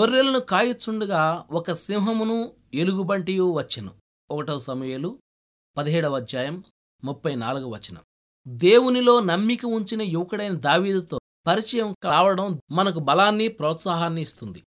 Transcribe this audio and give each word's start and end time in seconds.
గొర్రెలను 0.00 0.40
కాయుచుండగా 0.40 1.46
ఒక 1.50 1.72
సింహమును 1.72 2.54
ఎలుగుబంటియు 2.74 3.52
వచ్చెను. 3.52 3.90
ఒకటవ 4.30 4.58
సమయలు 4.58 5.18
పదిహేడవ 5.76 6.16
అధ్యాయం 6.16 6.64
ముప్పై 7.04 7.34
నాలుగవ 7.34 7.68
వచనం. 7.68 8.02
దేవునిలో 8.48 9.20
నమ్మిక 9.20 9.66
ఉంచిన 9.66 10.02
యువకుడైన 10.02 10.54
దావీదుతో 10.54 11.18
పరిచయం 11.46 11.94
కావడం 12.02 12.60
మనకు 12.70 12.98
బలాన్ని 12.98 13.48
ప్రోత్సాహాన్ని 13.48 14.22
ఇస్తుంది. 14.22 14.62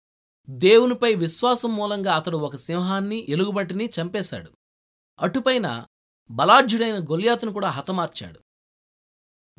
దేవునిపై 0.50 1.16
విశ్వాసం 1.16 1.76
మూలంగా 1.76 2.14
అతడు 2.14 2.38
ఒక 2.38 2.56
సింహాన్ని 2.56 3.26
ఎలుగుబంటిని 3.30 3.90
చంపేశాడు. 4.02 4.52
అటుపైన 5.20 5.86
బలాఢ్యుడైన 6.32 7.04
గొల్యాతును 7.04 7.54
కూడా 7.54 7.70
హతమార్చాడు. 7.70 8.40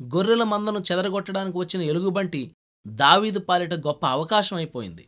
గొర్రెల 0.03 0.43
మందను 0.43 0.79
చెదరగొట్టడానికి 0.79 1.57
వచ్చిన 1.57 1.81
ఎలుగుబంటి 1.81 2.55
దావీదు 2.87 3.39
పాలిట 3.39 3.73
గొప్ప 3.73 4.05
అవకాశం 4.05 4.57
అయిపోయింది 4.57 5.07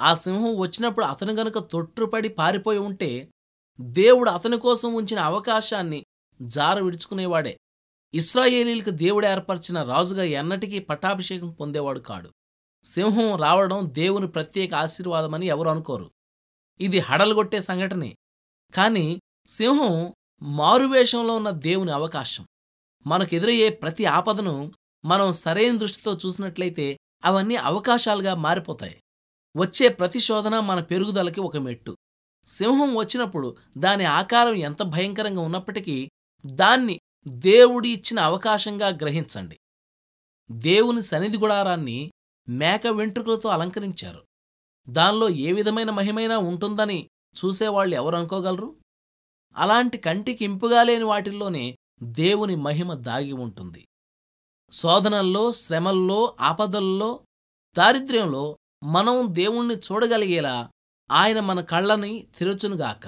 ఆ 0.00 0.14
సింహం 0.14 0.58
వచ్చినప్పుడు 0.58 1.04
అతను 1.04 1.32
గనుక 1.32 1.58
తొట్టుపడి 1.58 2.28
పారిపోయి 2.28 2.78
ఉంటే 2.78 3.28
దేవుడు 3.80 4.30
అతని 4.30 4.58
కోసం 4.58 4.94
ఉంచిన 4.94 5.18
అవకాశాన్ని 5.18 6.04
జార 6.42 6.80
విడుచుకునేవాడే. 6.80 7.58
ఇస్రాయేలీలకు 8.14 8.90
దేవుడు 8.90 9.26
ఏర్పరిచిన 9.26 9.82
రాజుగా 9.82 10.24
ఎన్నటికీ 10.24 10.78
పట్టాభిషేకం 10.78 11.50
పొందేవాడు 11.50 12.00
కాడు. 12.00 12.30
సింహం 12.84 13.36
రావడం 13.36 13.86
దేవుని 13.92 14.28
ప్రత్యేక 14.28 14.74
ఆశీర్వాదమని 14.74 15.46
ఎవరు 15.46 15.68
అనుకోరు. 15.68 16.10
ఇది 16.80 16.98
హడలుగొట్టే 16.98 17.60
సంఘటనే. 17.60 18.16
కాని 18.74 19.20
సింహం 19.46 20.14
మారువేషంలో 20.42 21.36
ఉన్న 21.36 21.50
దేవుని 21.50 21.92
అవకాశం. 21.92 22.46
మనకెదురయ్యే 23.06 23.68
ప్రతి 23.68 24.04
ఆపదను 24.04 24.72
మనం 25.04 25.32
సరైన 25.32 25.76
దృష్టితో 25.76 26.18
చూసినట్లయితే 26.26 26.98
అవన్నీ 27.24 27.56
అవకాశాలుగా 27.56 28.34
మారిపోతాయి. 28.34 29.00
వచ్చే 29.56 29.88
ప్రతి 29.88 30.20
శోధన 30.20 30.60
మన 30.60 30.80
పెరుగుదలకి 30.80 31.40
ఒక 31.40 31.56
మెట్టు. 31.56 31.96
సింహం 32.46 32.96
వచ్చినప్పుడు 32.96 33.56
దాని 33.78 34.04
ఆకారం 34.04 34.54
ఎంత 34.54 34.82
భయంకరంగా 34.82 35.40
ఉన్నప్పటికీ 35.40 36.08
దాన్ని 36.46 37.00
దేవుడి 37.28 37.88
ఇచ్చిన 37.88 38.20
అవకాశంగా 38.20 38.88
గ్రహించండి. 38.88 39.58
దేవుని 40.50 41.02
సన్నిధి 41.02 41.38
గుడారాన్ని 41.38 42.10
మేక 42.48 42.86
వెంట్రుకలతో 42.86 43.48
అలంకరించారు. 43.48 44.24
దానిలో 44.88 45.28
ఏ 45.28 45.52
విధమైన 45.52 45.90
మహిమైనా 45.90 46.38
ఉంటుందని 46.38 47.08
చూసేవాళ్ళు 47.44 47.94
ఎవరు 47.94 48.16
అనుకోగలరు? 48.16 48.76
అలాంటి 49.56 49.98
కంటికి 49.98 50.44
ఇంపుగా 50.44 50.82
లేని 50.82 51.04
వాటిల్లోనే 51.04 51.76
దేవుని 52.02 52.56
మహిమ 52.56 52.94
దాగి 52.94 53.32
ఉంటుంది. 53.32 53.86
శోధనల్లో 54.72 55.52
శ్రమల్లో 55.52 56.36
ఆపదల్లో 56.40 57.20
దారిద్ర్యంలో 57.78 58.58
మనం 58.84 59.26
దేవుణ్ణి 59.28 59.74
చూడగలిగేలా 59.74 60.68
ఆయన 61.10 61.40
మన 61.40 61.60
కళ్ళని 61.60 62.26
తెరచునుగాక. 62.38 63.04